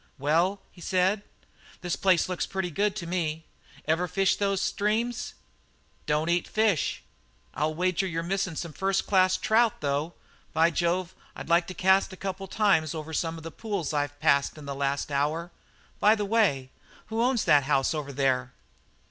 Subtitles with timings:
[0.17, 1.21] "Well," he said,
[1.81, 3.45] "this place looks pretty good to me.
[3.85, 5.35] Ever fish those streams?"
[6.07, 7.03] "Don't eat fish."
[7.53, 10.15] "I'll wager you're missing some first class trout, though.
[10.53, 13.93] By Jove, I'd like to cast a couple of times over some of the pools
[13.93, 15.51] I've passed in the last hour!
[15.99, 16.71] By the way,
[17.13, 18.53] who owns that house over there?"